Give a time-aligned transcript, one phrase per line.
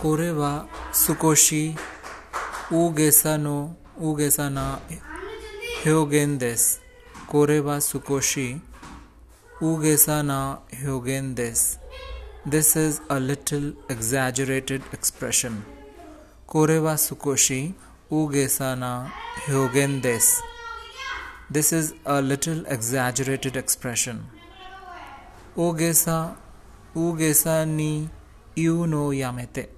[0.00, 0.50] कोरेवा
[0.94, 1.64] सुकोशी
[2.74, 3.56] ऊगेसा नो
[4.08, 4.64] ऊगेसा ना
[5.84, 6.64] ह्योगेंदेस।
[7.30, 8.48] कोरेवा सुकोशी
[9.68, 10.38] ऊगेसा ना
[10.80, 11.62] ह्योगेंदेस।
[12.48, 15.62] This is a little exaggerated expression
[16.48, 17.60] कोरेवा सुकोशी
[18.12, 18.92] ऊगेसा ना
[19.46, 20.28] ह्योगेंदेस।
[21.52, 24.20] This is a little exaggerated expression
[25.58, 26.18] ओगेसा
[26.96, 27.90] ऊगेसा नी
[28.58, 29.68] यू नो यामेते।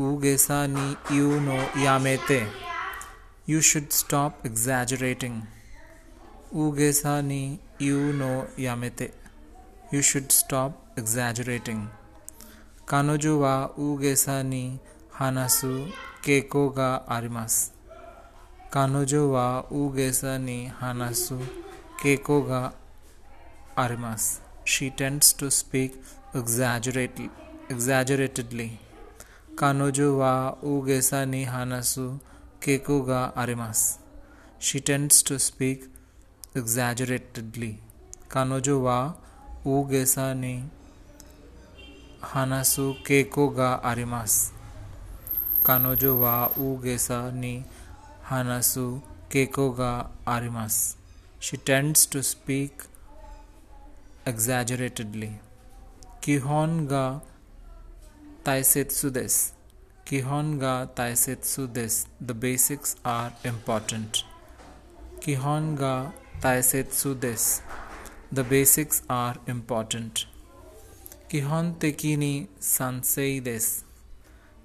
[0.00, 2.40] ऊगेसा नी यू नो या मेते
[3.48, 5.40] यू शुड स्टॉप एग्जैजरेटिंग
[6.54, 7.42] ऊगेसा नी
[7.82, 9.10] यू नो, यामेते।
[9.94, 11.86] यू शुड स्टॉप एग्जैजरेटिंग
[12.88, 14.64] कानोजो वा ऊगेसा नी
[15.14, 15.70] हानासु
[16.24, 17.54] केको गा आरिमास।
[18.72, 19.46] कानोजो वा
[19.80, 21.38] ऊगेसा नी हानासु
[22.02, 22.62] केको गा
[23.78, 24.28] आरिमास।
[24.66, 26.02] She tends to speak
[26.36, 27.30] exaggeratedly
[27.72, 28.70] exaggeratedly
[29.60, 32.18] Kanojo wa ugesa ni hanasu
[32.60, 33.98] keiko ga arimas.
[34.58, 35.80] She tends to speak
[36.54, 37.72] exaggeratedly.
[38.28, 39.14] Kanojo wa
[39.64, 40.64] ugesa ni
[42.20, 44.52] hanasu keiko ga arimas.
[45.62, 47.64] Kanojo wa ugesa ni
[48.22, 50.96] hanasu keiko ga arimas.
[51.38, 52.72] She tends to speak
[54.24, 55.32] exaggeratedly.
[56.22, 57.20] Kihon ga
[58.42, 59.52] Taisetsu desu.
[60.06, 62.06] Kihon ga taisetsu desu.
[62.28, 64.24] The basics are important.
[65.20, 67.60] Kihon ga taisetsu desu.
[68.32, 70.24] The basics are important.
[71.28, 73.82] Kihon teki ni sansei desu.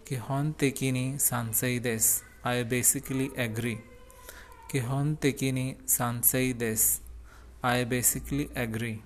[0.05, 2.23] Kihon teki ni sansei desu.
[2.45, 3.79] I basically agree.
[4.71, 7.01] Kihon teki ni sansei desu.
[7.61, 9.01] I basically agree.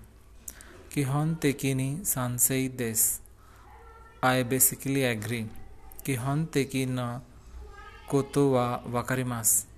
[0.92, 3.22] Kihon teki ni sansei desu.
[4.21, 5.47] I basically agree.
[6.03, 7.23] 基本的な
[8.07, 9.69] ことはわかります。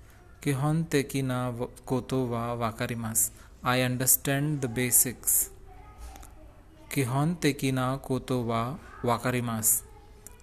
[0.41, 1.53] 基本的な
[1.85, 3.33] ことはわかります。
[3.61, 5.51] I understand the basics.
[6.89, 9.85] 基本的なことはわかります。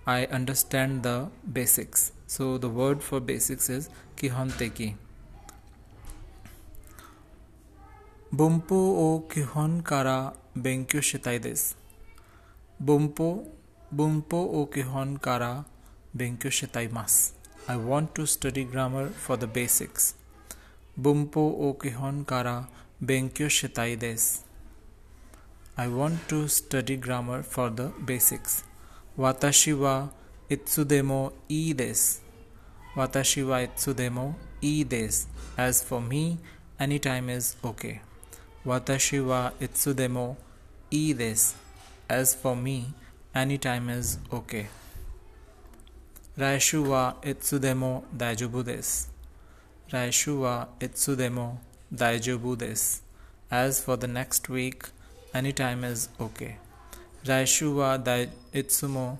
[0.04, 2.12] I understand the basics.
[2.26, 4.94] So the word for basics is 基本的。
[8.30, 11.76] 文法を基本から勉強したいです。
[12.80, 13.46] 文法
[13.91, 15.65] Bunpo o kihon kara
[16.15, 17.33] benkyo shitaimasu.
[17.67, 20.13] I want to study grammar for the basics.
[20.99, 22.67] Bunpo o kihon kara
[23.03, 24.43] benkyo shitai desu.
[25.77, 28.63] I want to study grammar for the basics.
[29.17, 30.09] Watashi wa
[30.49, 32.19] itsudemo ii desu.
[32.95, 35.27] Watashi wa itsudemo ii desu.
[35.57, 36.37] As for me,
[36.79, 37.99] any time is okay.
[38.65, 40.37] Watashi wa itsudemo
[40.93, 41.55] ii desu.
[42.09, 42.93] As for me,
[43.35, 44.67] any time is okay.
[46.37, 49.07] Raishu wa itsu demo daijoubu desu.
[49.91, 50.67] Raishu wa
[51.91, 53.01] daijoubu desu.
[53.51, 54.89] As for the next week,
[55.33, 56.55] any time is okay.
[57.25, 57.97] Raishu wa
[58.53, 59.19] itsu mo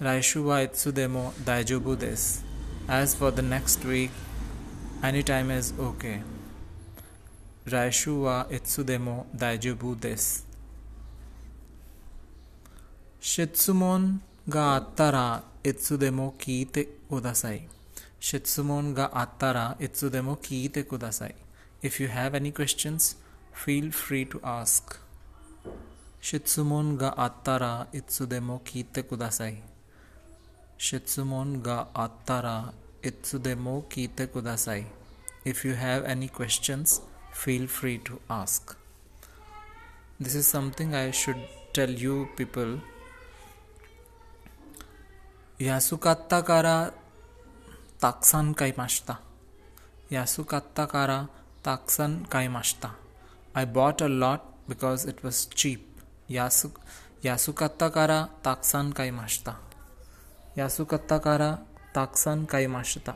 [0.00, 2.40] Raishu wa demo daijoubu desu.
[2.88, 4.10] As for the next week,
[5.02, 6.22] any time is okay.
[7.66, 10.42] Raishu wa itsu demo daijoubu desu.
[13.15, 13.61] も大丈夫です。
[13.61, 17.67] 質問があったらいつでも聞いてください。
[18.19, 21.35] 質問があったらいつでも聞いてください。
[21.83, 23.17] If you have any questions,
[23.53, 24.99] feel free to ask.
[26.19, 29.61] 質問があったらいつでも聞いてください。
[30.77, 32.73] 質問があったら
[33.03, 34.85] いつでも聞いてください。
[35.45, 37.01] If you have any questions,
[37.33, 38.75] feel free to ask.
[40.19, 41.37] This is something I should
[41.73, 42.79] tell you people.
[45.59, 46.93] 安かったから
[47.99, 49.21] たくさん買いました。
[50.09, 51.29] 安かったから
[51.61, 52.95] たくさん買いました。
[53.53, 55.81] I bought a lot because it was cheap.
[56.27, 56.69] 安
[57.21, 59.59] 安かったからたくさん買いました。
[60.55, 61.61] 安かったから
[61.93, 63.15] たくさん買いました。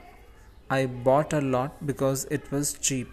[0.68, 3.08] I bought a lot because it was cheap.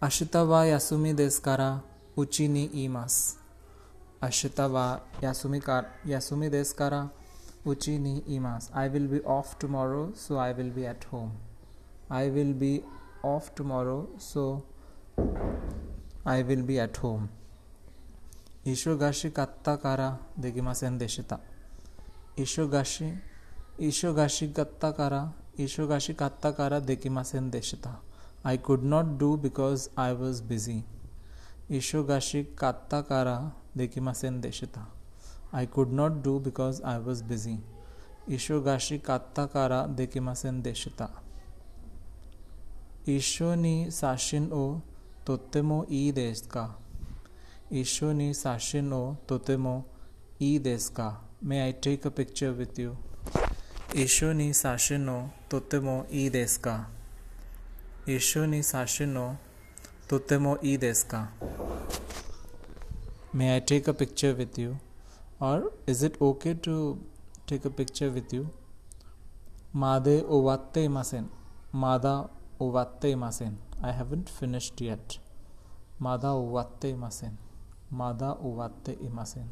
[0.00, 1.42] 明日は休みです
[4.23, 7.09] Ashitava Yasumi Deskara
[7.65, 8.69] Uchi ni imas.
[8.73, 11.33] I will be off tomorrow, so I will be at home.
[12.09, 12.83] I will be
[13.21, 14.63] off tomorrow, so
[16.25, 17.29] I will be at home.
[18.65, 21.39] Ishogashi katta kattakara degimasen deshita.
[22.37, 23.17] Ishogashi
[23.77, 27.95] Ishogashi katta kara Ishogashi katta kattakara degimasen deshita.
[28.45, 30.85] I could not do because I was busy.
[31.69, 33.51] Ishogashi katta kara.
[33.77, 34.85] देखिमासेन देशिता।
[35.53, 37.57] I could not do because I was busy
[38.35, 41.09] ईशो गाशी कात्ताकारा देखिमासेन देशिता।
[43.09, 44.63] ईशो नि साशिन ओ
[45.27, 46.65] तोतेमो ई देश का
[47.73, 49.75] ईशो नी साशिन ओ तोतेमो
[50.41, 51.09] ई देश का
[51.43, 52.95] may I take a picture with you
[54.03, 55.19] ईशो नी साशिन ओ
[55.51, 56.77] तोतेमो ई देश का
[58.09, 59.27] ईशो नि साशिन ओ
[60.09, 61.19] तोते मो ई देश का
[63.35, 64.75] may I take a picture with you
[65.41, 66.75] or is it okay to
[67.49, 68.45] take a picture with you
[69.75, 71.29] मादे ओवाते मासेन
[71.75, 72.11] मादा
[72.61, 75.17] ओ ओवाते मासेन आई हैवेंट फिनिश्ड येट
[76.01, 77.37] मादा ओ ओवाते मासेन
[77.93, 79.49] मादा ओवाते मासेन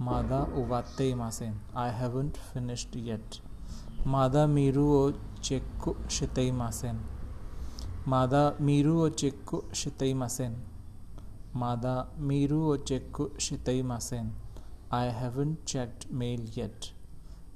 [0.00, 3.40] मादा ओवाते मासेन आई हैवेंट फिनिश्ड येट
[4.06, 5.10] मादा मीरू ओ
[5.42, 7.00] चेक्कु शितई मासेन
[8.08, 10.56] मादा मीरू ओ चेक्कु शितई मासेन
[11.54, 14.30] Mada miru o chekku shiteimasen.
[14.90, 16.92] I haven't checked mail yet.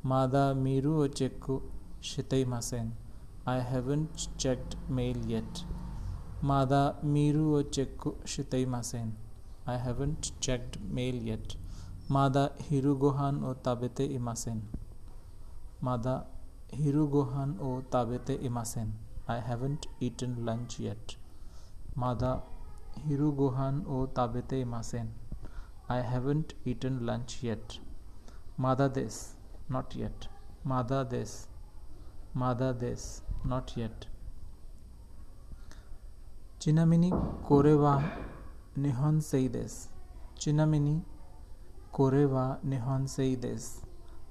[0.02, 1.62] Mada miru o chekku
[2.02, 2.90] shiteimasen.
[3.46, 5.64] I haven't checked mail yet.
[6.42, 9.12] Mada miru o chekku shiteimasen.
[9.66, 11.56] I haven't checked mail yet.
[12.08, 14.60] Mada hiru gohan o tabete imasen.
[15.80, 16.26] Mada
[16.70, 18.92] hiru gohan o tabete imasen.
[19.26, 21.16] I haven't eaten lunch yet.
[21.94, 22.42] Mada
[23.08, 25.08] Hiru Gohan o tabete imasen.
[25.88, 27.78] I haven't eaten lunch yet.
[28.58, 29.36] Mada des,
[29.68, 30.28] not yet.
[30.64, 31.48] Mada des,
[32.34, 34.06] Mada des, not yet.
[36.58, 37.10] Chinamini
[37.48, 38.02] korewa
[38.76, 39.88] nihon sei des.
[40.38, 41.02] Chinamini
[41.92, 43.82] korewa nihon sei des.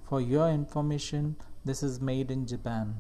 [0.04, 2.96] For your information, this is made in Japan.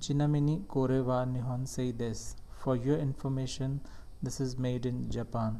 [0.00, 2.34] Chinamini korewa nihon sei des.
[2.56, 3.80] For your information,
[4.22, 5.58] this is made in Japan.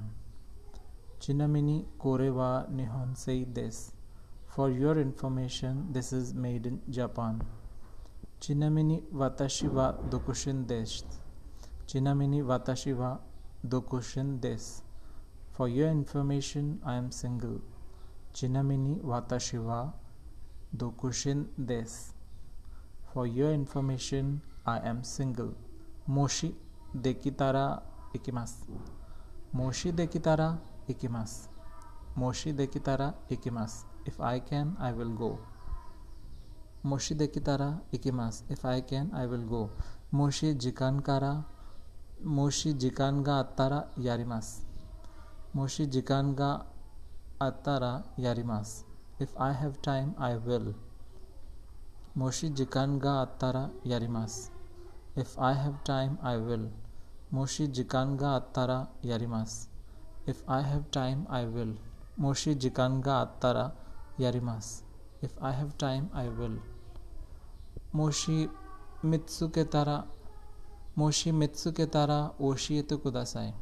[1.20, 3.92] Chinamini kore wa nihon sei desu.
[4.46, 7.42] For your information, this is made in Japan.
[8.40, 11.04] Chinamini watashi wa dokushin desu.
[11.86, 13.18] Chinamini watashi wa
[13.66, 14.82] dokushin desu.
[15.52, 17.60] For your information, I am single.
[18.32, 19.92] Chinamini watashi wa
[20.76, 22.12] dokushin desu.
[23.12, 25.54] For your information, I am single.
[26.06, 26.54] Moshi
[26.94, 27.82] dekitara
[28.14, 28.64] ikimasu.
[29.52, 30.58] Moshi dekitara
[30.88, 31.48] ikimasu.
[32.16, 33.86] Moshi dekitara ikimasu.
[34.04, 35.38] If I can, I will go.
[36.82, 38.44] Moshi dekitara ikimasu.
[38.48, 39.70] If I can, I will go.
[40.12, 41.44] Moshi jikankara.
[42.24, 44.62] Moshi jikan ga attara yarimasu.
[45.54, 46.66] Moshi jikan ga
[47.40, 48.84] attara yarimasu.
[49.20, 50.74] If I have time, I will.
[52.16, 54.50] Moshi jikan ga attara yarimasu.
[55.16, 56.70] If I have time, I will.
[57.30, 59.66] Moshi Jikanga Attara Yarimas.
[60.26, 61.74] If I have time, I will.
[62.16, 63.72] Moshi Jikanga Attara
[64.18, 64.80] Yarimas.
[65.20, 66.56] If I have time, I will.
[67.92, 68.48] Moshi
[69.04, 70.06] Mitsuke Tara.
[70.96, 73.52] Moshi Mitsuke Tara Oshiete Kudasai.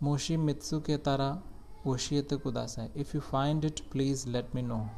[0.00, 1.42] Moshi Mitsuke Tara
[1.84, 2.88] Oshiete Kudasai.
[2.94, 4.88] If you find it, please let me know.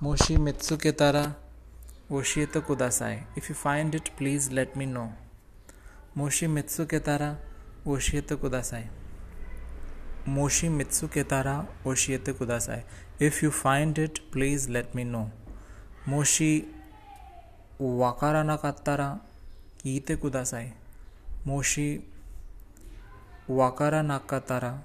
[0.00, 1.36] Moshi Mitsuke Tara
[2.08, 3.24] Oshiete Kudasai.
[3.34, 5.12] If you find it, please let me know.
[6.16, 7.36] Moshi मित्सु के तारा,
[7.86, 8.84] ओशियत कुदासाई।
[10.28, 12.80] मोशी मित्सु के तारा, ओशियत कुदासाई।
[13.26, 15.30] If you find it please let me know
[16.08, 16.66] मोशी
[17.80, 19.20] वाकारा ना का तारा,
[19.82, 20.72] कीते कुदासाई।
[21.46, 22.00] मोशी
[23.50, 24.82] वाकारा ना का तारा,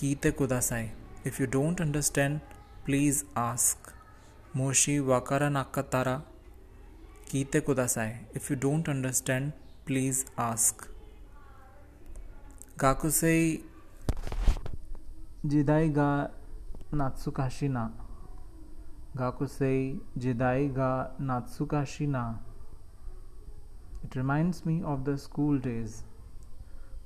[0.00, 0.90] कीते कुदासाई।
[1.26, 2.40] If you don't understand
[2.84, 3.92] please ask
[4.56, 6.22] मोशी वाकारा ना का तारा,
[7.30, 9.52] कीते कुदासाई। If you don't understand
[9.90, 10.82] please ask
[12.80, 13.46] गाकुसई
[15.46, 16.10] जिदाई गा
[16.94, 17.82] नात्सुकाशी ना
[19.16, 19.80] गाकुसई
[20.18, 20.92] जिदाई गा
[21.22, 22.22] नात्सुकाशी ना
[24.04, 26.00] it reminds me of the school days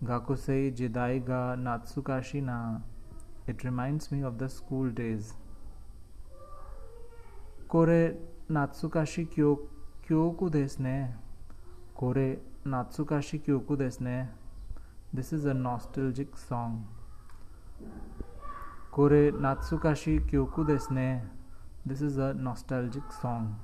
[0.04, 2.60] गाकुसई जिदाई गा नात्सुकाशी ना
[3.48, 5.32] it reminds me of the school days
[7.68, 8.02] कोरे
[8.50, 9.54] नात्सुकाशी क्यों
[10.06, 10.98] क्यों कुदेश ने
[11.96, 12.32] कोरे
[12.66, 14.16] नात्सुकाशी क्योंकू देसने
[15.14, 16.84] this is a nostalgic song
[18.92, 21.06] कोरे नात्सुकाशी क्योंकू देसने
[21.88, 23.54] this is a nostalgic song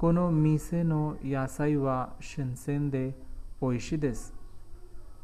[0.00, 3.04] कोनो मीसे नो यासाई वा शिनसेन दे
[3.62, 4.26] ओइशी दिस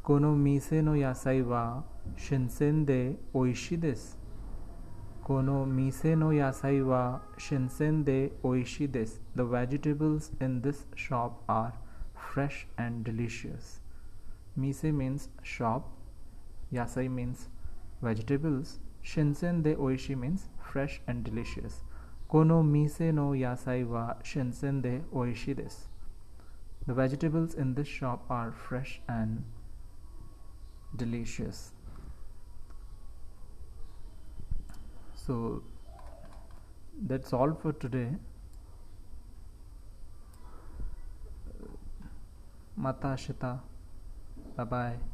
[0.05, 1.65] कोनो मीसे नो यासाई वा
[2.19, 3.01] शिनसेन दे
[3.35, 4.07] ओइशी दिस
[5.25, 7.03] कोनो मीसे नो यासाई वा
[7.39, 11.90] शिनसेन दे ओइशी this the vegetables in this shop are
[12.33, 13.79] fresh and delicious.
[14.55, 15.89] Mise means shop,
[16.73, 17.47] yasai means
[18.01, 21.83] vegetables, Shinsen de oishi means fresh and delicious.
[22.29, 25.87] Kono mise no yasai wa shinsen de oishi desu.
[26.87, 29.43] The vegetables in this shop are fresh and
[30.95, 31.73] delicious.
[35.15, 35.63] So
[37.07, 38.15] that's all for today.
[42.81, 43.61] Matashita.
[44.57, 45.10] Bye bye.